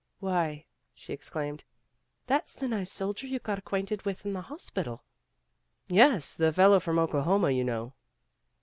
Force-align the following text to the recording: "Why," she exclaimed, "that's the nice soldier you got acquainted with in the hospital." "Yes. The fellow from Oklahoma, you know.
"Why," 0.19 0.65
she 0.95 1.13
exclaimed, 1.13 1.63
"that's 2.25 2.53
the 2.53 2.67
nice 2.67 2.91
soldier 2.91 3.27
you 3.27 3.37
got 3.37 3.59
acquainted 3.59 4.01
with 4.03 4.25
in 4.25 4.33
the 4.33 4.41
hospital." 4.41 5.03
"Yes. 5.89 6.35
The 6.35 6.51
fellow 6.51 6.79
from 6.79 6.97
Oklahoma, 6.97 7.51
you 7.51 7.63
know. 7.63 7.93